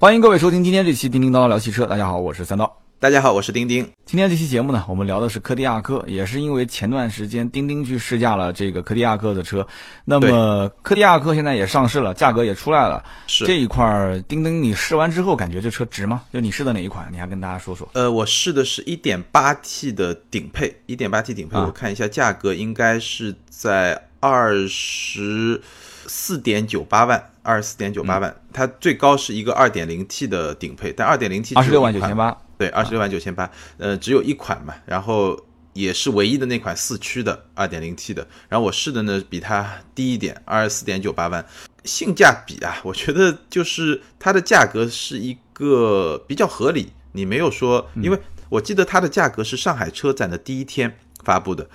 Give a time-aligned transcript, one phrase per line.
[0.00, 1.84] 欢迎各位收听今天这期叮叮叨叨聊汽车。
[1.84, 2.74] 大家好，我是三刀。
[2.98, 3.86] 大家好，我是丁丁。
[4.06, 9.66] 今天这期节目呢，我们聊的是柯迪亚克，也是因为前段时间钉钉去试驾了这个柯迪亚克的车。
[10.06, 13.04] 那么柯迪亚克现在也上市了，价格也出来了。
[13.26, 16.22] 是这一块儿，钉钉你试完之后感觉这车值吗？
[16.32, 17.06] 就你试的哪一款？
[17.12, 17.86] 你还跟大家说说。
[17.92, 25.60] 呃，我试的是 1.8T 的顶配，1.8T 顶配，我看一下价格应该是在二十
[26.06, 28.34] 四点九八万，二十四点九八万。
[28.52, 32.36] 它最高是一个二点零 T 的顶配，但二点零 T 二十六万九千八。
[32.58, 35.34] 对，二十六万九千八，呃，只有一款嘛，然后
[35.72, 41.42] 也是唯一的那款四驱的二点零 T 的，然后我试的呢比它低一点，二十四点九八万，
[41.84, 48.18] 性价比啊，我觉得就是它的价格是一个比较合理，你没有说，因为
[48.50, 51.66] 我记得它的价格是上海车展的第一天发布的。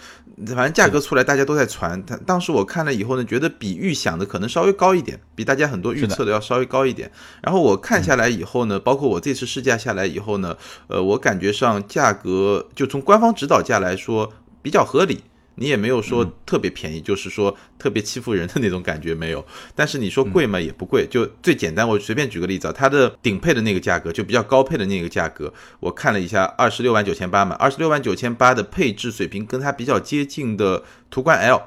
[0.47, 2.05] 反正价格出来，大家都在传。
[2.05, 7.09] 他当时我看了以后呢，觉得比预想的可能稍微高一点，比大家很多预测的要稍微高一点。
[7.41, 15.23] 然后我看下来以后呢，包括我这次试驾下来以后呢，呃，我感觉上价格就从官方指导价来说比较合理。
[15.55, 19.45] 你也没有说特别便宜，就是说特别欺负人的那种感觉没有。
[19.73, 21.07] 但是你说贵嘛，也不贵。
[21.09, 31.61] 就最简单，我随便举个例子啊，它的顶配的那个价格，就比较高配的那个价格，我看了一下，二十六万九千八嘛，二十六万九千八的配置水平跟它比较接近的途观 L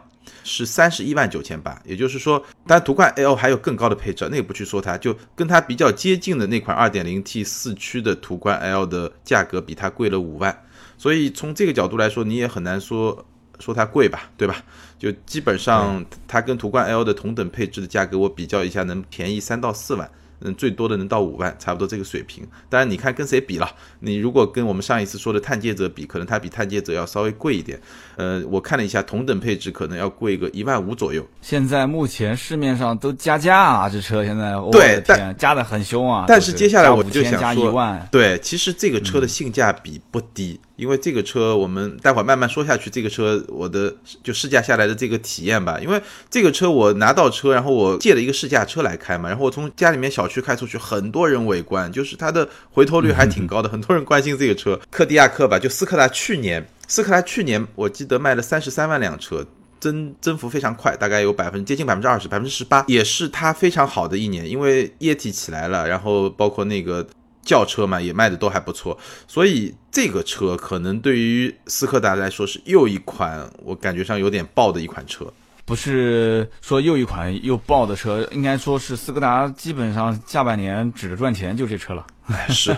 [0.44, 1.80] 是三十一万九千八。
[1.86, 10.64] 也就是说，当然途观 L 还有更高的配置，那个不去说它，就跟它比较接近的那款二点零 T 四驱的途观 L 的价格比它贵了五万。
[10.98, 13.24] 所以从这个角度来说，你也很难说。
[13.58, 14.62] 说它贵吧，对吧？
[14.98, 20.10] 就基本上它跟途观 L 的同等配置的价格，我比较一下，能便宜三到四万。
[20.40, 22.46] 嗯，最多的能到五万，差不多这个水平。
[22.68, 23.68] 当然，你看跟谁比了？
[23.98, 27.76] 你如果跟我们上一次说的探界者比，可能它比探界者要稍微贵一点。
[28.14, 31.26] 呃，我看了一下，同等配置可能要贵个一万五左右。
[31.40, 36.26] 现在目前市面上都加价啊，这车现在对，但加的很凶啊。
[36.28, 42.88] 但是接下来我就想说，对，其实这个车的性价比不低，因为这个车我们待会儿慢慢说下去。
[42.88, 46.00] 这个车我的就试驾下来的这个体验吧，因为
[46.30, 50.26] 这个车我拿到车，然后我借了一个试驾车来开嘛，然后我从家里面小。
[50.28, 59.42] 区开出去，很多人围观，就是它的回头率还挺高的，很多人关心这个车，柯迪亚克吧，就斯柯达去年，斯柯达去年我记得卖了三十三万辆车，
[59.80, 67.06] 增增幅非常快，大概有百分接近百分之二十，百分之十八，也是它非常好的一年，因为液体起来了，然后包括那个
[67.48, 75.26] 轿车嘛，也卖的都还不错，所以这个车可能对于斯柯达来说是又一款我感觉上有点爆的一款车。
[75.64, 82.06] 不是说又一款又爆的车，应该说是斯柯达基本上下半年指着赚钱就这车了。
[82.50, 82.76] 是，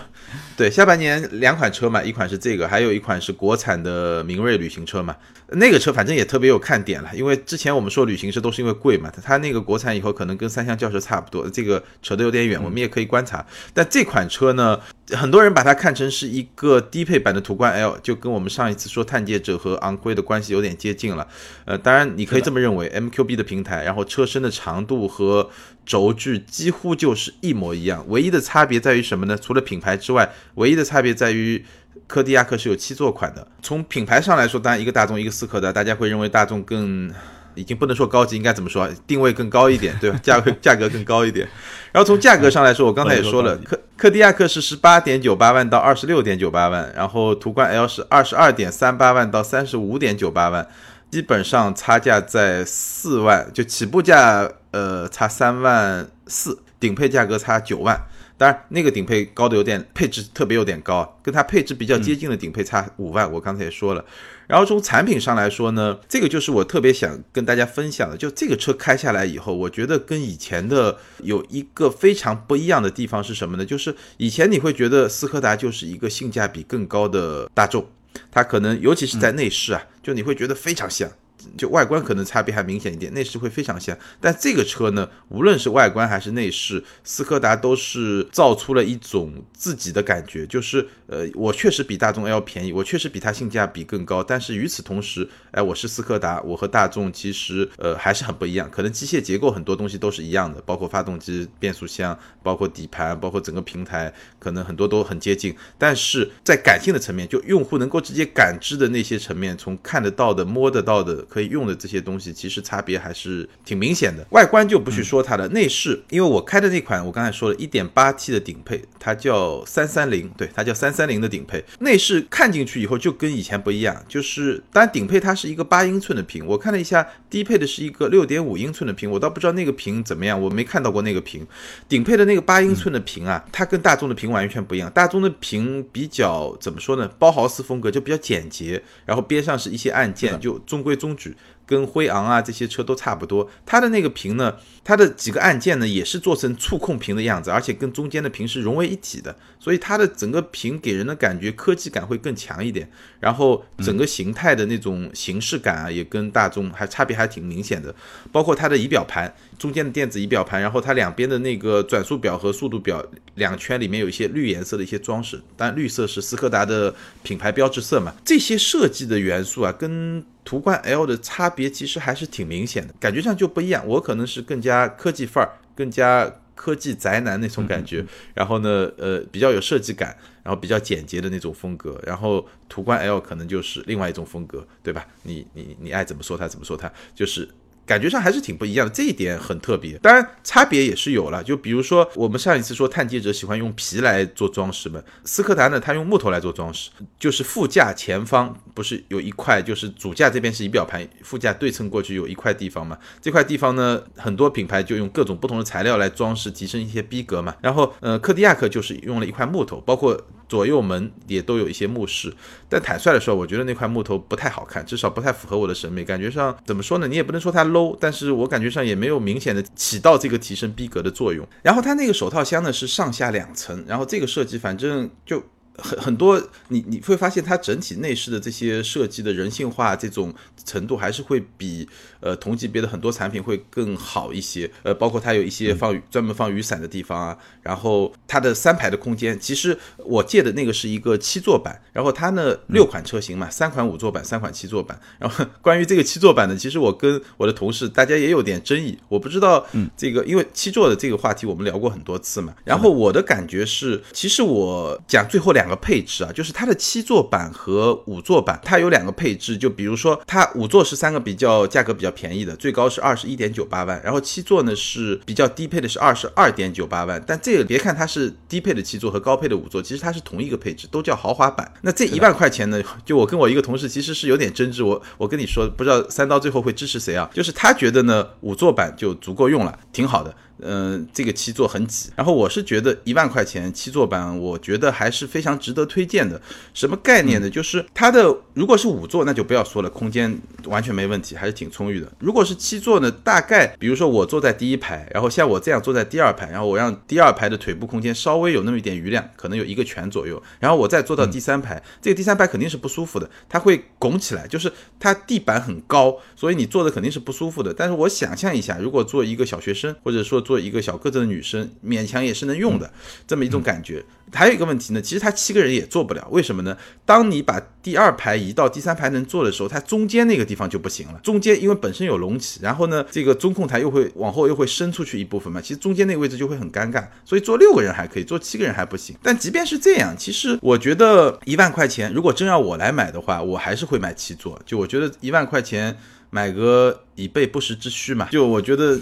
[0.55, 5.15] 对，下半年两款车嘛，一款是这个，还有一款是国产的明锐旅行车嘛。
[5.51, 13.45] 那个车反正也特别有看点了，因为之前我们说旅行车都是因为贵嘛，它那个国产以后可能跟三厢轿车差不多，这个扯得有点远，我们也可以观察。
[13.73, 14.79] 但这款车呢，
[15.11, 21.27] 很多人把它看成是一个低配版的途观 L，就跟我们上一次说探界者和昂科威的关系有点接近了。
[21.65, 25.49] 呃，当然你可以这么认为，MQB 的平台，然后车身的长度和
[25.85, 29.37] 轴距几乎就是一模一样，唯一的差别在于什么呢？
[29.37, 31.65] 除了品牌之外，唯一的差别在于。
[32.07, 33.47] 柯迪亚克是有七座款的。
[33.61, 37.09] 从品牌上来说，当然一个大众，一个斯柯达，大家会认为大众更，
[37.55, 38.89] 已经不能说高级，应该怎么说？
[39.07, 40.19] 定位更高一点，对吧？
[40.21, 41.47] 价格价格更高一点。
[41.91, 50.67] 然后从价格上来说，我刚才也说了，柯柯迪亚克是十八点九八万到二十六点九八万，然后途观 L 是二十二点三八万到三十五点九八万，
[51.09, 57.99] 基本上差价在四万，就起步价呃差三万四，顶配价格差九万。
[58.41, 63.31] 当然，那个顶配高的有点配置特别有点高，跟它配置比较接近的顶配差五万。
[63.31, 64.03] 我刚才也说了，
[64.47, 73.63] 然后从产品上来说呢，这个就是我特别想跟大家分享的，就这个车开下来以后，我觉得跟以前的有一个非常不一样的地方是什么呢？
[73.63, 77.85] 就是以前你会觉得斯柯达就是一个性价比更高的大众，
[78.31, 81.07] 它可能尤其是在内饰啊，就你会觉得非常像。
[81.57, 83.97] 就外观可能差别还明显一点，内饰会非常像。
[84.19, 94.23] 但这个车呢，无论是外观还是内饰，斯柯达都是造出了一种自己的感觉，就是呃，我确实比大众 L 便宜，我确实比它性价比更高。
[94.23, 98.69] 但是与此同时，哎，我是斯柯达，我和大众其实呃还是很不一样。
[98.69, 105.55] 可能机械结构很多东西都是一样的，包括发动机、变速箱、包括底盘、包括整个平台，可能很多都很接近。
[105.77, 111.25] 但是在感性的层面，就用户能够直接感知的那些层面，从看得到的、摸得到的。
[111.31, 114.27] 可以用的这些东西，其实差别还是挺明显的。
[114.31, 121.63] 外观就不去说它的内饰，因为我开的那款我刚才说了 1.8T 的顶配，它叫三三零，对，它叫三三零的顶配。
[121.79, 131.47] 内饰看进去以后就跟以前不一样，就是当然顶配它是一个八英寸的屏，我看了一下低配的是一个六点五英寸的屏，我倒不知道那个屏怎么样，我没看到过那个屏。
[131.87, 137.09] 顶配的那个八英寸的屏啊，它跟大众的屏完全不一样，大众的屏比较怎么说呢？
[137.17, 141.20] 包豪斯风格就比较简洁，然后边上是一些按键，就中规中矩。
[141.65, 152.89] 跟辉昂啊这些车都差不多，它的那个屏呢，它的几个按键呢也是做成触控屏的样子，而且跟中间的屏是融为一体的，所以它的整个屏给人的感觉科技感会更强一点，
[153.19, 157.95] 然后整个形态的那种形式感啊也跟大众还差别还挺明显的，
[158.31, 163.05] 包括它的仪表盘中间的电子仪表盘，然后它两边的那个转速表和速度表
[163.35, 166.91] 两圈里面有一些绿颜色的一些装饰，但绿色是斯柯达的
[167.21, 170.25] 品牌标志色嘛，这些设计的元素啊跟。
[170.43, 173.87] 途观 L 的差别其实还是挺明显的，感觉上就不一样。
[173.87, 178.03] 我可能是更加科技范儿，更加科技宅男那种感觉。
[178.33, 182.01] 然后呢，呃，比较有设计感，然后比较简洁的那种风格。
[182.07, 185.05] 然后途观 L 可能就是另外一种风格，对吧？
[185.21, 187.47] 你你你爱怎么说它怎么说它，就是。
[187.85, 189.97] 感觉上还是挺不一样的，这一点很特别。
[189.97, 191.43] 当然，差别也是有了。
[191.43, 196.89] 就比如说，我们上一次说探界者喜欢用皮来做装饰嘛，斯柯达呢，它用木头来做装饰，
[197.19, 202.97] 就是副驾前方不是有一块，就是主驾这边是仪表盘，副驾对称过去有一块地方嘛。
[203.21, 207.55] 这块地方呢，很多品牌就用各种不同的材料来装饰，提升一些逼格嘛。
[207.61, 210.19] 然后，呃，柯迪亚克就是用了一块木头，包括。
[210.51, 212.33] 左右门也都有一些木饰，
[212.67, 216.03] 但坦率的说，我觉得那块木头不太好看，至少不太符合我的审美。
[216.03, 217.07] 感觉上怎么说呢？
[217.07, 221.47] 你也不能说它 low，但是我感觉上也没有明显的起到这个提升逼格的作用。
[221.63, 225.41] 然后它那个手套箱呢是上下两层，然后这个设计反正就。
[225.81, 230.33] 很很多，你你会发现它整体内饰的这些设计的人性化这种
[230.63, 231.87] 程度，还是会比
[232.19, 234.69] 呃同级别的很多产品会更好一些。
[234.83, 244.99] 呃，包括它有一些放专门放雨伞的地方啊，然后它的三排的空间，其实我借的那个是一个七座版，然后它呢六款车型嘛，三款五座版，三款七座版。
[245.17, 249.65] 然后 关于这个七座版呢，其实我跟我的同事大家也有点争议，我不知道
[249.97, 252.53] 这个，因为七座的这个话题我们聊过很多次嘛。
[252.63, 255.70] 然后我的感觉是，其实我讲最后两。
[255.71, 259.57] 个配置啊，就是它的七座版和五座版，它有两个配置。
[259.57, 267.23] 就比如说，它五座是三个比较价格比较便宜的，最高是二十一点九八万，然后七座呢是比较低配的，是二十二点九八万。
[267.25, 271.71] 但这个别看它是低配的七座和高配的五座，其实它是同一个配置，都叫豪华版。
[271.81, 274.83] 那这一万块钱呢，就我跟我一个同事其实是有点争执。
[274.83, 277.29] 我我跟你说，不知道三刀最后会支持谁啊？
[277.33, 280.35] 就是他觉得呢，五座版就足够用了，挺好的。
[280.61, 286.41] 嗯，这个七座很挤，然后我是觉得一万块钱七座版，我觉得还是非常值得推荐的。
[286.73, 287.49] 什么概念呢？
[287.49, 292.11] 就是它的如果是五座，那就不要说了，空间完全没问题，还是挺充裕的。
[292.19, 307.73] 如果是七座呢，大概比如说我坐在第一排，然后像我这样坐在第二排，然后我让第二排的腿部空间稍微有那么一点余量，可能有一个拳左右，然后我再坐到第三排， 这个第三排肯定是不舒服的，它会拱起来，就是它地板很高，所以你坐的肯定是不舒服的。
[307.73, 312.91] 但是我想象一下，如果做一个小学生，或者说一个小个子的女生，勉强也是能用的，
[313.27, 314.03] 这么一种感觉。
[314.33, 316.77] 还有一个问题呢，其实他七个人也坐不了，为什么呢？
[317.05, 321.19] 当你把第二排移到第三排能坐的时候，它中间那个地方就不行了。
[321.21, 327.05] 中间因为本身有隆起，然后呢，这个中控台又会往后又会伸出去一部分嘛，其实中间那个位置就会很尴尬。
[327.25, 329.15] 所以坐六个人还可以，坐七个人还不行。
[329.21, 334.61] 但即便是这样，其实我觉得一万块钱，如果真要我来买的话，我还是会买七座。
[334.65, 335.97] 就我觉得一万块钱。
[336.33, 338.97] 买个以备不时之需嘛， 就我觉得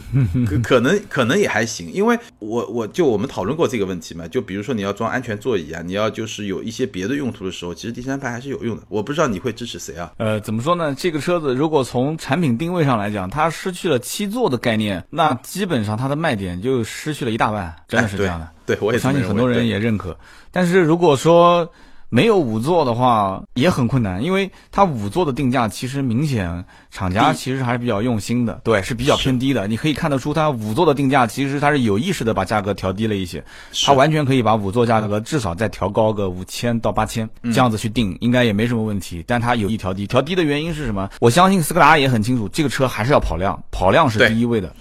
[0.47, 8.83] 可可能可能也还行，因为我我就我们讨论过这个问题嘛，就比如说你要装安全座椅啊，你要就是有一些别的用途的时候，其实第三排还是有用的。
[8.89, 10.11] 我不知道你会支持谁啊？
[10.17, 10.93] 呃，怎么说呢？
[10.95, 18.49] 这个车子如果从产品定位上来讲，它失去了七座的概念，那基本上它的卖点就失去了一大半，真的是这样的。
[18.65, 20.17] 对，我也相信很多人也认可。
[20.51, 21.69] 但是如果说
[22.09, 29.67] 没有五座的话也很困难，因为它五座的定价其实明显厂家其实还是比较用心的，对，是比较偏低的。
[29.67, 33.43] 你可以看得出它五座的定价其实它是有意识的把价格调低了一些，
[33.85, 39.23] 它完全可以把五座价格至少再调高个五千到八千这样子去定，应该也没什么问题。
[39.27, 41.07] 但它有意调低，调低的原因是什么？
[41.19, 44.73] 我相信斯柯达也很清楚，这个车还是要跑量，跑量是第一位的。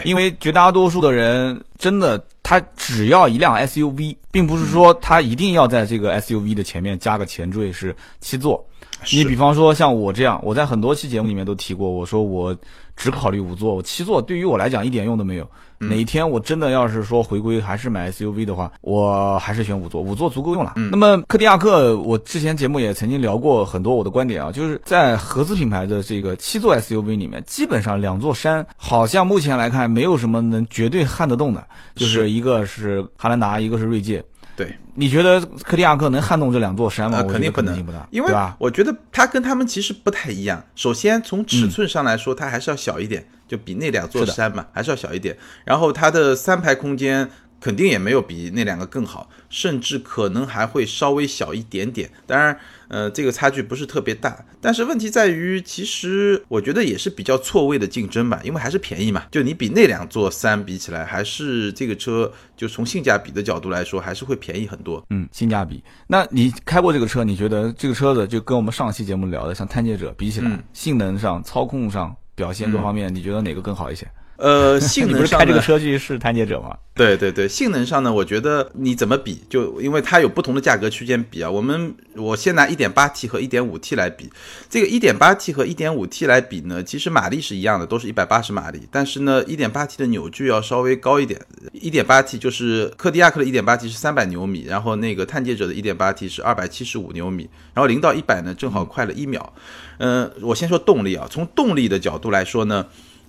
[0.00, 8.64] 对，因为绝大多数的人真的，他只要一辆 SUV，并不是说他一定要在这个 SUV 的前面加个前缀是七座。
[9.12, 12.56] 你比方说像我这样，我在很多期节目里面都提过，我说我
[12.96, 15.44] 只考虑五座，我七座对于我来讲一点用都没有。
[15.80, 20.74] 嗯哪一天我真的要是说回归还是买 SUV 的话，我还是选五座，五座足够用了。
[20.76, 34.24] 那么科迪亚克，我之前节目也曾经聊过很多我的观点啊，就是在合资品牌的这个七座 SUV 里面，基本上两座山好像目前来看没有什么能绝对撼得动的，就是是一个是汉兰达，一个是锐界。
[34.56, 37.22] 对，你觉得科迪亚克能撼动这两座山吗？
[37.24, 37.76] 肯定不能
[38.10, 38.56] 因为吧？
[38.58, 40.64] 我觉得它跟他们其实不太一样。
[40.76, 45.36] 首先从尺寸上来说，它还是要小一点，就比那两座山嘛，还是要小一点。
[45.64, 47.28] 然后它的三排空间
[47.64, 52.10] 肯定也没有比那两个更好，甚至可能还会稍微小一点点。
[52.26, 52.54] 当然，
[52.88, 54.44] 呃，这个差距不是特别大。
[54.60, 59.22] 但是问题在于，其实我觉得也是比较错位的竞争吧，因为还是便宜嘛。
[59.30, 65.02] 就你比那两座三比起来，还是这个车就从性价比的角度来说，还是会便宜很多。
[65.08, 65.82] 嗯，性价比。
[66.08, 74.06] 那你开过这个车，你觉得这个车子就跟我们上期节目聊的像探界者比起来，嗯性能上、操控上、表现各方面，你觉得哪个更好一些？
[74.36, 76.76] 呃， 性能上这个车去试探界者吗？
[76.94, 81.50] 对对对，性能上呢，我觉得你怎么比，就因为它有不同的价格区间比啊。
[81.50, 84.30] 我们我先拿 1.8T 和 1.5T 来比，
[84.70, 91.40] 这个 1.8T 和 1.5T 来比呢，其实马力是一样的，都是一百八十马力，但是呢，1.8T 的扭矩要稍微高一点。
[91.72, 99.52] 1.8T 就是科迪亚克的 1.8T 是三百牛米，然后那个探界者的 1.8T 是二百七十五牛米，然后零到一百呢正好快了一秒。
[99.98, 102.86] 嗯、我先说动力啊，从动力的角度来说呢。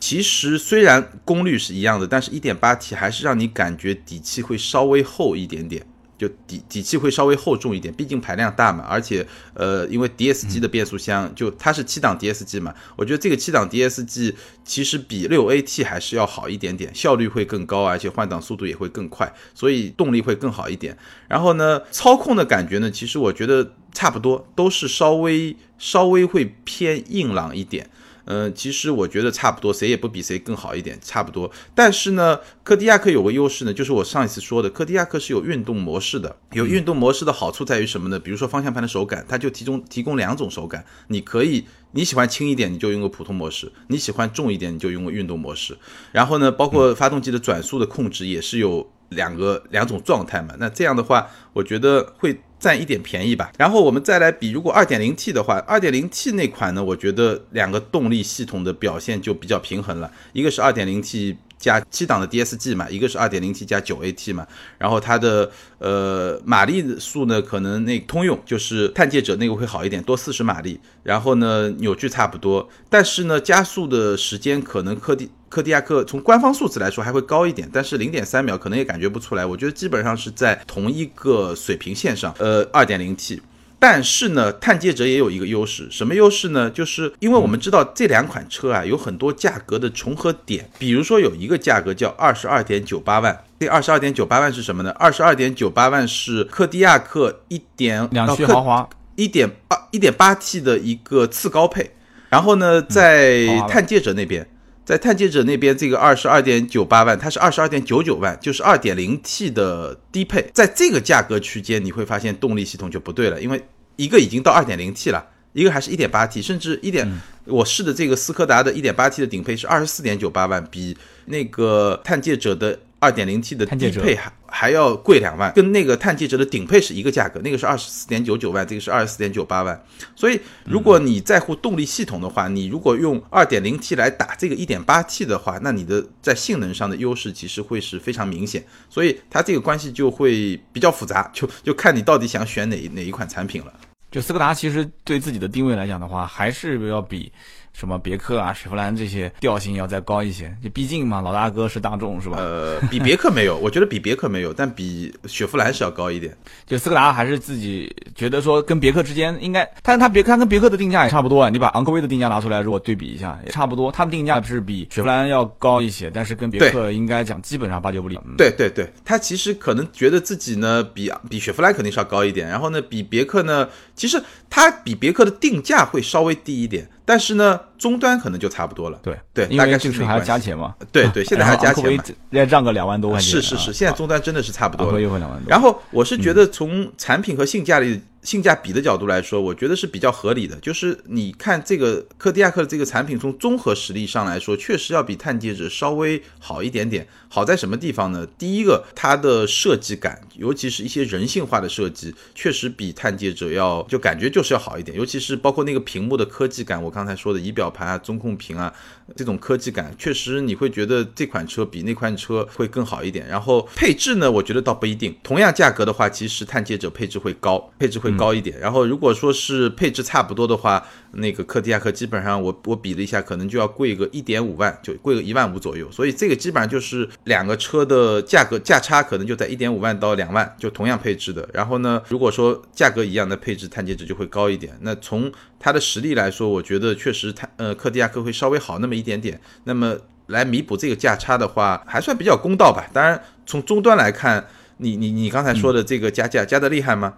[0.07, 5.83] 其实虽然功率是一样的，但是 1.8T 还是让你感觉底气会稍微厚一点点，
[6.15, 20.95] 就底底气会稍微厚重一点，毕竟排量大嘛，而且呃，因为 DSG 的变速箱就它是七档 DSG 嘛，我觉得这个七档 DSG 其实比六 AT 还是要好一点点，效率会更高，而且换挡速度也会更快，所以动力会更好一点。
[21.27, 27.89] 然后呢，操控的感觉呢，其实我觉得差不多，都是稍微稍微会偏硬朗一点。
[28.25, 31.49] 嗯，其实我觉得差不多，谁也不比谁更好一点，差不多。
[31.73, 36.35] 但是呢，科迪亚克有个优势呢，就是我上一次说的，科迪亚克是有运动模式的。
[36.53, 38.19] 有运动模式的好处在于什么呢？
[38.19, 45.77] 比如说方向盘的手感，它就提供提供两种手感，你可以你喜欢轻一点，你就用个普通模式；你喜欢重一点，你就用个运动模式。
[46.11, 50.55] 然后呢，包括发动机的转速的控制也是有两个两种状态嘛。
[50.57, 52.39] 那这样的话，我觉得会。
[52.65, 64.45] 占一点便宜吧，然后我们再来比，如果二点零 T 的话二点零 T 那款呢，我觉得两个动力系统的表现就比较平衡了，一个是二点零 T 加七档的 DSG 嘛，一个是 2.0T 加 9AT 嘛，
[64.77, 83.39] 然后它的呃马力数呢，可能那通用就是探界者那个会好一点，多四十马力，然后呢扭矩差不多，但是呢加速的时间可能科迪科迪亚克从官方数字来说还会高一点，但是零点三秒可能也感觉不出来，我觉得基本上是在同一个水平线上，呃 2.0T。
[83.87, 86.71] 但是呢，探界者也有一个优势，什么优势呢？
[86.71, 94.89] 就是因为我们知道这两款车啊有很多价格的重合点，比如说有一个价格叫二十二点九八万，这二十二点九八万是什么呢？
[94.97, 101.91] 二十二点九八万是科迪亚克一点两驱豪华，一点二一点八 T 的一个次高配，
[102.29, 104.49] 然后呢，在探界者那边，
[104.83, 113.63] 在探界者那边这个二十二点九八万，它是二十二点九九万，就是二点零 T 的低配，在这个价格区间，你会发现动力系统就不对了，因为
[113.95, 115.27] 一个已经到二点零 T 了。
[115.53, 117.09] 一个还是一点八 T，甚至一点，
[117.45, 120.97] 我试的这个斯柯达的一点八 T 的顶配是二十四点九八万，比
[121.27, 129.79] 那个探界者的二点零 T 的低配还还要贵两万，跟那个探界者的顶配是一个价格，那个是二十四点九九万，这个是二十四点九八万。
[130.15, 143.71] 所以如果你在乎动力系统的话，你如果用二点零 T 来打这个一点八 T 的话，那你的在性能上的优势其实会是非常明显，所以它这个关系就会比较复杂，就就看你到底想选哪哪一款产品了。
[144.11, 147.31] 就斯柯达其实对自己的定位来讲的话，还是要比
[147.75, 150.55] 什么别克啊、雪佛兰这些调性要再高一些。
[150.63, 152.37] 就毕竟嘛，老大哥是大众是吧？
[152.39, 156.35] 呃，比别克没有，我觉得比别克没有，但比雪佛兰是要高一点。
[156.65, 161.49] 就斯柯达还是自己觉得说跟别克之间应该，但是它别它跟别克的定价也差不多啊。
[161.49, 163.91] 你把昂科威的定价拿出来，如果对比一下，也差不多。
[163.91, 168.15] 它的定价是比雪佛兰要高一些，但是跟别克应该讲基本上八九不离。
[168.15, 178.99] 嗯对对对，他其实可能觉得自己呢比比雪佛兰肯定是要高一点，然后呢比别克呢，其实它比别克的定价会稍微低一点，但是呢终端可能就差不多了。
[179.01, 180.25] 对对，因大概是为这个车还要。
[180.25, 180.73] 加钱嘛。
[180.91, 182.03] 对对，现在还要加钱嘛。
[182.31, 183.29] 要让个两万多块钱。
[183.29, 185.41] 是是是，现在终端真的是差不多了两万多。
[185.47, 190.55] 然后我是觉得从产品和性价比性价比的角度来说，我觉得是比较合理的。
[190.55, 197.07] 就是你看这个柯迪亚克的这个产品，从综合实力上来说，确实要比探界者稍微好一点点。
[197.29, 198.25] 好在什么地方呢？
[198.37, 204.97] 第一个，它的设计感，尤其是一些人性化的设计，确实比探界者要就感觉就是要好一点。
[204.97, 208.71] 尤其是包括那个屏幕的科技感，我刚才说的仪表表盘啊、中控屏啊
[209.15, 213.27] 这种科技感，确实你会觉得这款车比那款车会更好一点。
[213.27, 215.15] 然后配置呢，我觉得倒不一定。
[215.23, 218.59] 同样价格的话，其实探界者配置会高，配置会高一点。
[218.59, 225.89] 然后如果说是配置差不多的话，那个柯迪亚克基本上我我比了一下，可能就要贵个一点五万，就贵个一万五左右。
[225.91, 227.09] 所以这个基本上就是。
[227.23, 231.47] 两个车的价格价差可能就在一点五万到两万，就同样配置的。
[231.53, 234.77] 然后呢，如果说价格一样的配置，探界者就会高一点。
[234.81, 239.39] 那从它的实力来说，我觉得确实探呃柯迪亚克会稍微好那么一点点。
[239.63, 239.95] 那么
[240.27, 242.87] 来弥补这个价差的话，还算比较公道吧。
[242.91, 244.43] 当然，从终端来看，
[244.77, 247.13] 你你你刚才说的这个加价加的厉害吗？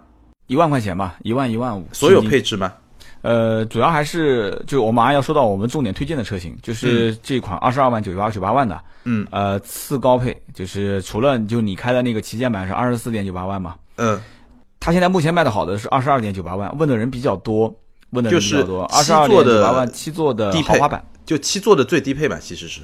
[0.46, 2.72] 一万块钱吧，一万一万五，所有配置吗？
[3.22, 14.20] 呃，主要还是就我马上要说到我们重点推荐的车型，就是这款二十二万九八九八万的，嗯，呃，次高配，就是除了就你开的那个旗舰版是二十四点九八万嘛，嗯，
[14.78, 17.74] 它现在目前卖的好的是二十二点九八万，问的人比较多，
[18.10, 22.80] 问的人比较多，二十二点九八万七座的豪华版，就七座的最低配版其实是。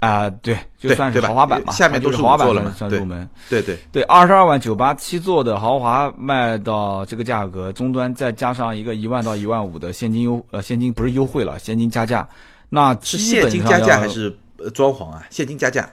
[0.00, 3.26] 啊，对，就算是豪华版嘛，下面都是豪华版了，算入门。
[3.48, 12.28] 对对对，二十二万九八七座的豪华卖到这个价格，终端再加上一个一万到一万五的现金优，呃，现金不是优惠了，现金加价，
[12.68, 14.36] 那是现金加价还是
[14.74, 15.24] 装潢啊？
[15.30, 15.88] 现金加价，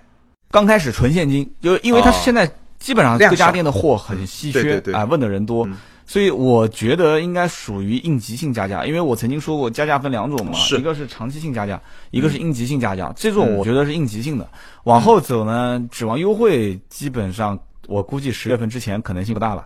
[0.49, 5.65] 刚开始纯现金，就因为它现在基本上各家店的货很稀缺，啊，问的人多。
[6.11, 13.13] 所以我觉得应该属于应急性加价，因为我曾经说过加价分两种嘛，一个是长期性加价，一个是应急性加价。
[13.15, 14.45] 这种我觉得是应急性的，
[14.83, 19.63] 往后走呢，指望优惠，基本上我估计十月份之前可能性不大了。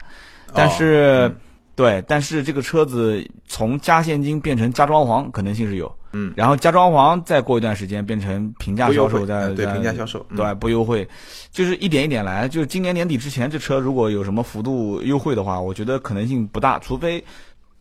[0.54, 1.36] 但是。
[1.78, 11.06] 对，但是这个车子从加现金变成加装潢可能性是有，嗯，然后加装潢再过一段时间变成平价销售，再对平价销售，对不优惠，
[11.52, 12.48] 就是一点一点来。
[12.48, 17.22] 就是今年年底之前，这车如果有什么幅度优惠的话，我觉得可能性不大，除非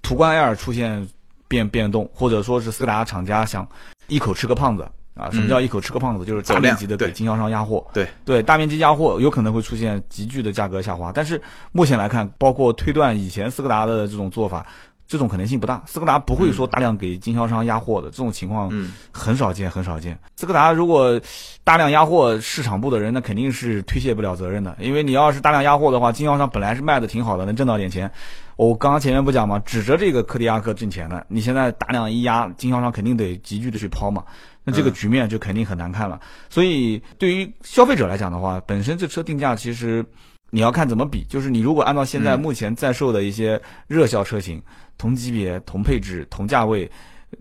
[0.03, 1.09] 途观 L 出现
[1.47, 3.65] 变变动，或者说是斯柯达厂家想
[4.09, 4.85] 一口吃个胖子。
[5.15, 6.25] 啊，什么叫一口吃个胖子？
[6.25, 7.87] 就是大面积的给经销商压货。
[7.93, 14.67] 对对，大面积压货有可能会出现急剧的价格下滑，但是目前来看，包括推断以前斯柯达的这种做法，
[15.07, 15.83] 这种可能性不大。
[15.87, 18.71] 斯柯达不会说大量给经销商压货的这种情况，
[19.13, 20.19] 很少见，很少见。
[20.37, 21.21] 斯柯达如果
[21.63, 28.11] 大量压货，市场部的人那肯定是推卸不了责任的，因为你要是大量压货的话，经销商本来是卖的挺好的，能挣到点钱。
[28.57, 29.59] 我刚刚前面不讲吗？
[29.59, 34.25] 指着这个柯迪亚克挣钱的，你现在大量一压，经销商肯定得急剧的去抛嘛。
[34.63, 36.21] 那这个局面就肯定很难看了。
[36.49, 40.03] 所以对于消费者来讲的话，本身这车定价其实
[40.51, 41.25] 你要看怎么比。
[41.25, 44.63] 就是你如果按照现在目前在售的一些热销车型，
[45.05, 46.91] 同级别、同配置、同价位。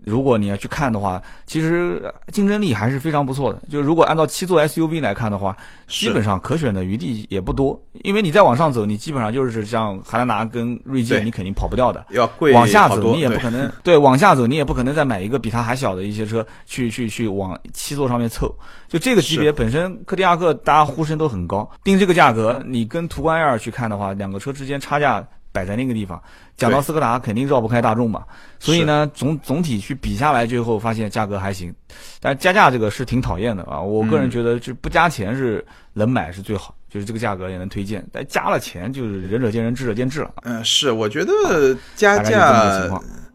[0.04, 3.62] 如果你要去看的话，其实竞争力还是非常不错的。
[3.70, 7.80] 就如果按照七座 SUV 来看的话，基本上可选的余地也不多。
[8.02, 12.04] 因为你再往上走，你基本上就是像汉兰达跟锐界，你肯定跑不掉的。
[12.10, 18.54] 要贵往下走，你也不可能对往下走，你也不可能再买一个比它还小的一些车去去去往七座上面凑。
[18.88, 25.24] 就这个级别本身，柯迪亚克大家呼声都很高，定这个价格，你跟途观 L 去看的话，两个车之间差价。
[25.54, 26.20] 摆在那个地方，
[26.56, 28.24] 讲到斯柯达肯定绕不开大众嘛，
[28.58, 31.72] 所以呢，总总体去比下来，最后发现价格还行，
[32.18, 33.80] 但加价这个是挺讨厌的啊。
[33.80, 40.32] 我个人觉得，就不加钱是能买是最好，就是这个价格也能推荐，但加了钱就是仁者见仁，智者见智了。
[40.42, 42.90] 嗯，是，我觉得加价，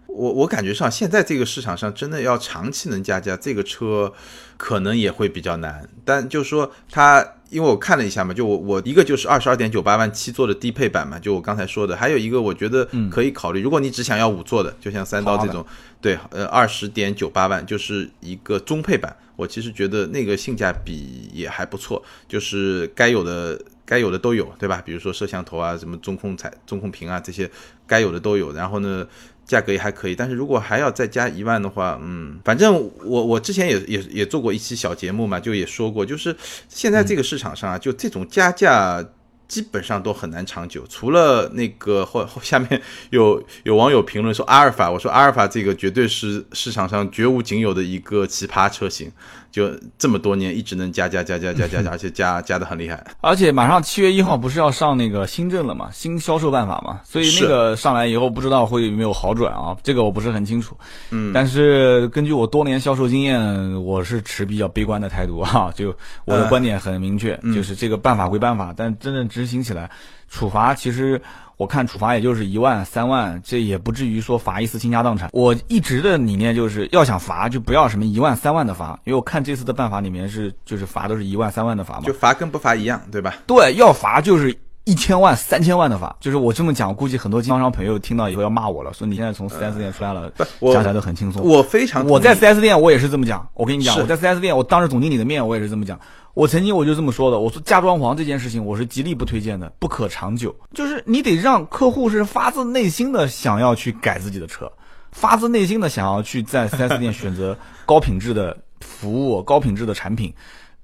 [0.09, 4.13] 我我感觉上现在这个市场上真的要长期能加价，这个车
[4.57, 7.25] 可能也会比较难，但就是说它。
[7.49, 15.65] 因为我看了一下嘛，就我我一个就是二十二点九八万七座的低配版嘛，就我刚才说的，还有一个我觉得可以考虑，如果你只想要五座的，就像三刀这种，
[15.99, 24.79] 对，呃，二十点九八万就是一个中配版，我其实觉得那个性价比也还不错，就是该有的该有的都有，对吧？
[24.85, 27.49] 比如说摄像头啊，什么中控彩中控屏啊这些
[27.87, 29.07] 该有的都有，然后呢。
[29.49, 36.35] 价格也还可以，但是如果还要再加一万的话，嗯，反正我我之前也也也做过一期小节目嘛，就也说过，就是
[36.67, 39.03] 现在这个市场上啊，就这种加价
[39.47, 49.11] 基本上都很难长久，除了那个后后下面有有网友评论说阿尔法，我说阿尔法这个绝对是市场上绝无仅有的一个奇葩车型。
[49.51, 53.03] 就这么多年一直能加加加加加加， 而且加加的很厉害。
[53.21, 60.77] 而且马上七月一号不是要上那个新政了嘛，新销售办法嘛，所以那个上来以后不知道会有没有好转啊，这个我不是很清楚。
[61.09, 65.71] 嗯，但是根据我多年销售经验，我是持比较悲观的态度啊。
[65.75, 69.89] 就我的观点很明确，就是这个办法归办法，但真正执行起来，
[70.29, 71.21] 处罚其实。
[71.59, 75.29] 我看处罚也就是一万三万，这也不至于说罚一次倾家荡产。
[75.33, 83.35] 我一直的理念就是要想罚，就不要什么一万三万的罚，因为我看这次的办法里面是就是罚都是一万三万的罚嘛，就罚跟不罚一样，对吧？
[83.45, 84.57] 对，要罚就是
[84.89, 91.43] 一千万、三千万的法，就是我这么讲，估计很多经销商朋友听到以后要骂我了，说你现在从 4S 店出来了，我讲起来都很轻松。
[91.43, 95.99] 我非常，我在 4S 店我也是这么讲，我跟你讲，我在 4S 店我当着总经理的面我也是这么讲。
[96.33, 100.55] 我曾经我就这么说的，我说加装潢这件事情我是极力不推荐的，不可长久。
[100.73, 104.71] 就是你得让客户是发自内心的想要去改自己的车，
[105.11, 110.33] 发自内心的想要去在 4S 店选择高品质的服务、高品质的产品。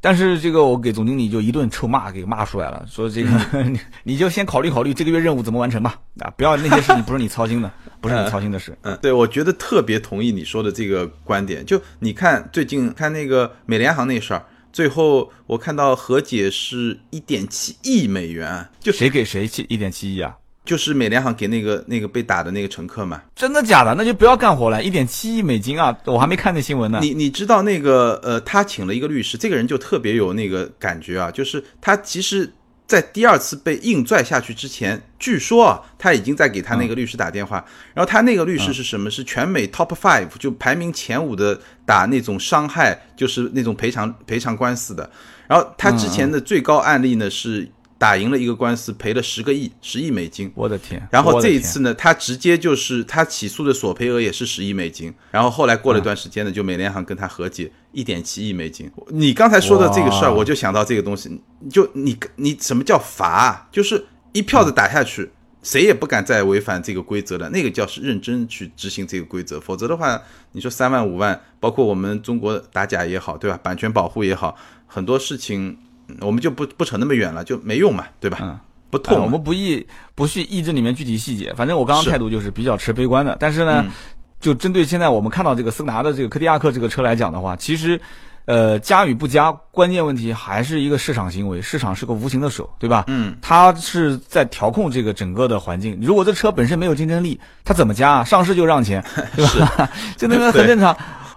[0.06, 3.30] 但是这个我给总经理就一顿臭骂给骂出来了，说这个、
[3.66, 8.78] 你你就先考虑考虑这个月任务怎么完成吧，啊，不要那些事情不是你操心的， 不是你操心的事。
[8.84, 11.66] 嗯，对，我觉得特别同意你说的这个观点。
[11.66, 20.36] 就你看最近看那个美联航那事儿，最后我看到和解是一点七亿美元，就谁给谁七一点七亿啊？
[20.66, 23.22] 就是美联航给那个那个被打的那个乘客嘛。
[23.36, 23.94] 真的假的？
[23.96, 25.98] 那就不要干活了，一点七亿美金啊！
[26.06, 27.00] 我还没看那新闻呢。
[27.02, 32.52] 你你知道那个呃，他请了一个律师，这个人就特别有那个感觉啊，就是他其实。
[32.88, 37.66] 在第二次被硬拽下去之前，据说啊，他已经在给他那个律师打电话。
[37.96, 39.10] 然后他那个律师是什么？
[39.10, 45.10] 是全美 top five，就排名前五的打那种伤害，就是那种赔偿赔偿官司的。
[45.48, 47.68] 然后他之前的最高案例呢是
[48.06, 50.52] 打赢了一个官司，赔了十个亿，十亿美金。
[50.54, 51.02] 我的天！
[51.10, 55.12] 然后这一次呢，他直接就是他起诉的索赔额也是十亿美金。
[55.32, 58.88] 然后后来过了一段时间呢，就美联航跟他和解一点七亿美金。
[59.08, 63.68] 你刚才说的这个事儿，我就想到这个东西，就你你什么叫罚啊？
[63.72, 65.32] 就是一票子打下去。
[65.64, 73.60] 谁也不敢再违反这个规则了，那个叫是认真去执行这个规则，否则的话，你说三万五万，包括我们中国打假也好，对吧？
[73.64, 75.78] 版权保护也好，很多事情嗯
[76.22, 78.38] 我们就不不扯那么远了，就没用嘛，对吧？
[78.42, 83.36] 嗯，不痛我们不议不去议这里面具体细节，反正我刚刚态度就是比较持悲观的。
[83.40, 83.92] 但是呢，嗯
[84.40, 88.00] 就针对现在我们看到这个斯柯达的这个柯迪亚克这个车来讲的话，其实，
[88.46, 93.06] 呃，加与不加，关键问题还是一个市场行为，市场是个无形的手，对吧？
[93.08, 95.98] 嗯，它是在调控这个整个的环境。
[96.00, 98.24] 如果这车本身没有竞争力，它怎么加啊？
[98.24, 99.04] 上市就让钱，
[99.36, 99.90] 对吧？
[100.16, 100.96] 这 那个很正常。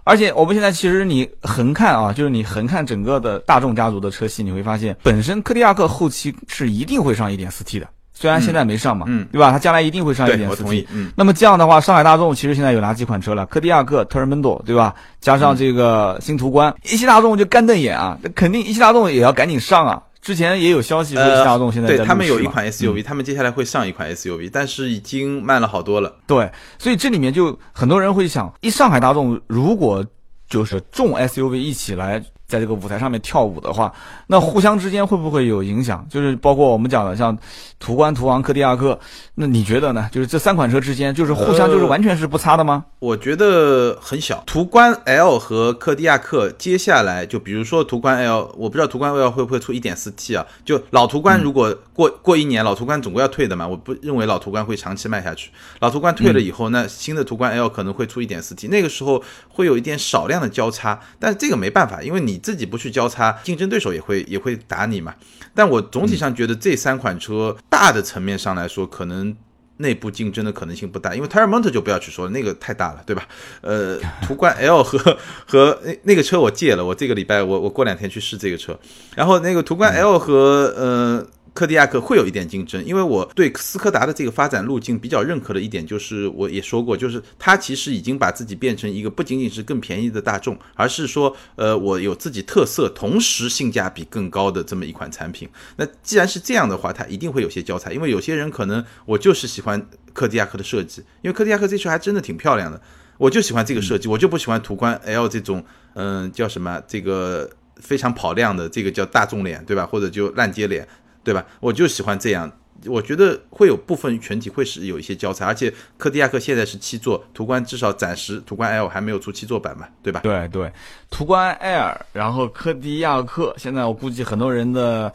[0.09, 9.53] 而且我们现在其实你横看啊，就是你横看整个的大众家族的车系，你会发现，本身柯迪亚克后期是一定会上 1.4T 的，虽然现在没上嘛，嗯对吧？
[9.53, 10.49] 它将来一定会上对，1.4T。
[10.49, 11.13] 我同意，嗯。
[11.15, 13.45] 那么这样的话，上海大众其实现在有哪几款车了？
[13.45, 14.95] 柯迪亚克、特尔门多，对吧？
[15.21, 20.03] 加上这个新途观，一汽大众就干瞪眼啊，那肯定一汽大众也要赶紧上啊。
[20.29, 26.15] 之前也有消息说大众现在对他们有一款 SUV，、他们接下来会上一款 SUV，但是已经慢了好多了。
[26.27, 30.05] 对，所以这里面就很多人会想，一上海大众如果
[30.47, 33.93] 就是重 SUV 一起来在这个舞台上面跳舞的话，
[34.27, 36.05] 那互相之间会不会有影响？
[36.09, 37.37] 就是包括我们讲的像
[37.79, 38.99] 途观、途昂、柯迪亚克，
[39.35, 40.09] 那你觉得呢？
[40.11, 42.87] 就是这三款车之间，就是互相就是完全是不擦的吗？
[43.01, 44.43] 我觉得很小。
[44.47, 50.47] 途观 L 和柯迪亚克接下来就比如说途观 L，我不知道途观 L 会不会出 1.4T 啊？
[50.65, 55.51] 就老途观如果过、过一年，老途观总归要退的嘛，我不认为老途观会长期卖下去。
[55.81, 65.15] 老途观退了以后，那新的途观 L 可能会出 1.4T，那个时候会有一点少量的交叉，但是这个没办法，因为你自己不去交叉，竞争对手也会也会打你嘛。
[65.55, 69.37] 但我总体上觉得这三款车大的层面上来说，可能
[69.79, 73.27] 内部竞争的可能性不大，因为 t e r m o n t 就不要去说了，那个太大了，对吧？
[73.63, 78.79] 呃，途观 L 和和那那个车我借了，我这个礼拜我我过两天去试这个车，
[79.17, 81.27] 然后那个途观 L 和呃。
[81.55, 95.49] 柯迪亚克会有一点竞争，因为我对斯柯达的这个发展路径比较认可的一点，就是我也说过，就是它其实已经把自己变成一个不仅仅是更便宜的大众，而是说，呃，我有自己特色，同时性价比更高的这么一款产品。
[95.75, 99.68] 那既然是这样的话，它一定会有些交叉，因为有些人可能我就是喜欢
[100.13, 102.81] 柯迪亚克的设计，因为柯迪亚克这车还真的挺漂亮的，
[103.17, 109.85] 我就喜欢这个设计，我就不喜欢途观 L 这种，嗯、叫什么这个非常跑量的，这个叫大众脸，对吧？
[109.85, 110.87] 或者就烂街脸。
[111.25, 111.45] 对吧？
[111.61, 112.51] 我就喜欢这样。
[112.87, 120.21] 我觉得会有部分群体会是有一些交叉，而且柯迪亚克现在是七座，途观至少暂时途观 L 还没有出七座版嘛，对吧？
[120.21, 120.73] 对对，
[121.11, 125.13] 途观 L，然后柯迪亚克，现在我估计很多人的。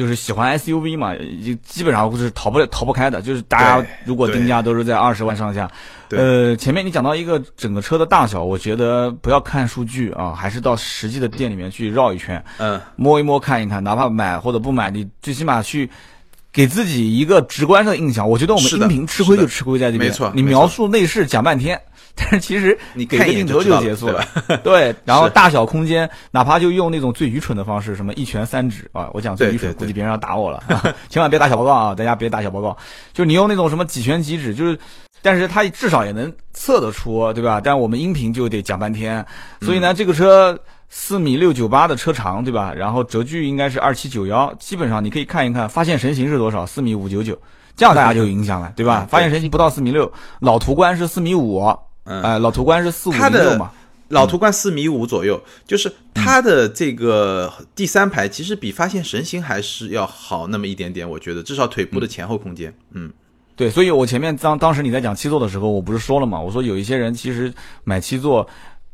[0.00, 3.20] 就是喜欢 SUV 嘛，就基本上是逃不了逃不开的。
[3.20, 5.70] 就是大家如果定价都是在二十万上下，
[6.08, 15.90] 对呃，前面你讲到一个整个车的大小，我觉得不要看数据啊，还是到实际的店里面去绕一圈，嗯，摸一摸看一看，哪怕买或者不买，你最起码去
[16.50, 18.26] 给自己一个直观的印象。
[18.26, 21.78] 我觉得我们音频吃亏就吃亏在这边，没错你描述内饰讲半天，
[22.14, 24.26] 但是其实你看一给个镜头就结束对吧？
[24.62, 30.62] 对，然后大小空间，哪怕就用那种最愚蠢的方式，什么一拳三指啊，我讲最愚蠢，估计别人要打我了，
[31.08, 32.76] 千万别打小报告啊，大家别打小报告。
[33.12, 34.78] 就你用那种什么几拳几指，就是，
[35.22, 37.60] 但是它至少也能测得出，对吧？
[37.62, 39.24] 但我们音频就得讲半天，
[39.60, 40.58] 所以呢，这个车。
[40.92, 42.74] 四米六九八的车长，对吧？
[42.74, 46.66] 然后轴距应该是二七九幺，基本上你可以看一看，发现神行是多少？
[46.66, 47.38] 四米五九九，
[47.76, 49.04] 这样大家就有印象了，对吧？
[49.04, 51.64] 嗯发现神行不到四米六，老途观是四米五，
[52.10, 52.22] 嗯。
[52.22, 53.70] 哎，老途观是四五它的零六嘛，
[54.08, 63.10] 老途观四米五左右，就是它的这个第三排其实比发现神行还是要好那么一点点，我觉得至少腿部的前后空间，嗯，
[63.54, 66.40] 对，所以我前面当当时你在讲七座的时候，我不是说了嘛？
[66.40, 67.52] 我说有一些人其实
[67.84, 68.44] 买七座，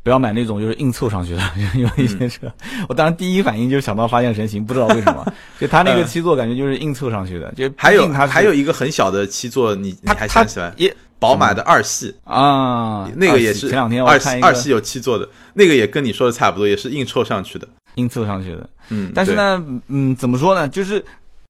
[0.03, 1.41] 不要买那种就是硬凑上去的，
[1.75, 2.51] 因为一些车，
[2.87, 10.71] 我当时第一反应就想到发现神行，不知道为什么，就他那个七座感觉就是硬凑上去的，就嗯还有还有一个很小的七座，你你还想起来？
[10.77, 17.67] 也宝马的二系，啊，那个也是前两天我二看二系有七座的，那个也跟你说的差不多，也是硬凑上去的。
[17.95, 20.67] 硬凑上去的，嗯，但是呢，嗯，怎么说呢？
[20.69, 21.03] 就是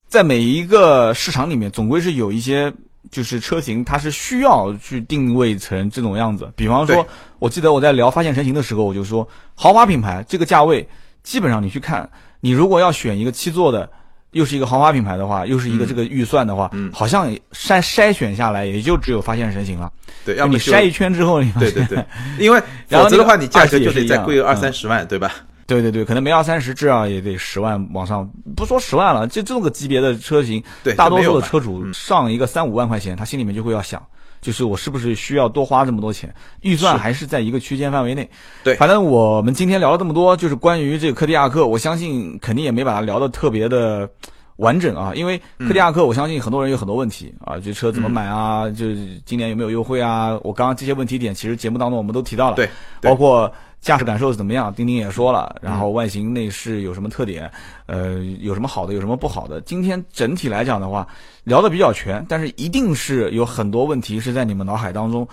[0.07, 2.71] 在每一个市场里面，总归是有一些
[3.11, 6.49] 就是车型，它是需要去定位成这种样子。
[6.55, 7.05] 比方说，
[7.39, 10.87] 我记得我在聊发现神行的时候，我就说，豪华品牌这个价位，
[11.23, 13.89] 基本上你去看，你如果要选一个七座的。
[14.31, 16.91] 又是一个豪华品牌的话，又是一个这个预算的话，嗯。
[16.93, 19.91] 好像筛筛选下来也就只有发现神行了。
[20.25, 22.03] 对，要么你筛一圈之后，你对对对，
[22.39, 25.31] 因为否则的话，你价格就得再贵个二三十万，对吧？
[25.65, 34.01] 对对对，可能没二三十，至少也得十万往上，不说十万了，就这个级别的车型，对，大多数的车主上一个三五万块钱，他心里面就会要想，
[34.41, 36.33] 就是我是不是需要多花这么多钱？
[36.61, 38.29] 预算还是在一个区间范围内。
[38.63, 44.09] 对反正我们今天聊了这么多，就是关于这个柯迪亚克，我相信肯定也没把它聊得特别的。
[44.57, 48.69] 完整啊，因为柯迪亚克，我相信很多人有很多问题啊，这车怎么买啊？
[48.69, 48.85] 就
[49.25, 50.37] 今年有没有优惠啊？
[50.43, 57.49] 我刚刚这些问题点，其实节目当中我们都提到了，对，对包括驾驶感受怎么样，丁丁也说了，然后外形内饰有什么特点，
[57.85, 59.61] 呃，有什么好的，有什么不好的。
[59.61, 61.07] 今天整体来讲的话，
[61.43, 65.27] 聊的比较全，但是一定是有很多问题是在你们脑海当中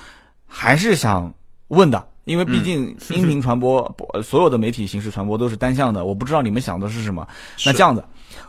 [0.47, 1.33] 还是想
[1.69, 2.07] 问的。
[2.25, 7.27] 因为毕竟音频 传播，不所有的媒体形式传播都是单向的，我不知道你们想的是什么。
[7.67, 8.03] 那这样子，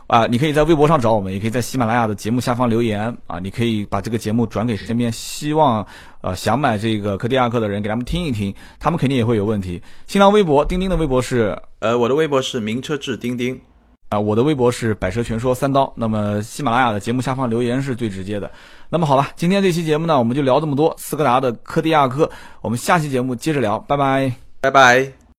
[0.06, 5.86] 啊，你可以在微博上找我们，也可以在喜马拉雅的节目下方留言啊，你可以把这个节目转给身边希望
[6.22, 9.82] 呃想买这个科迪亚克的人，给他们听一听，他们肯定也会有问题。
[10.06, 13.60] 新浪微博，钉钉的微博是呃，我的微博是名车志钉钉，
[14.08, 15.92] 啊，我的微博是百车全说三刀。
[15.96, 18.50] 那么喜马拉雅的节目下方留言是最直接的。
[18.88, 20.94] 那么好了，今天这期节目呢，我们就聊这么多。
[20.98, 24.32] 斯柯达的柯迪亚克，我们下期节目接着聊，拜拜。
[24.60, 25.25] 拜拜。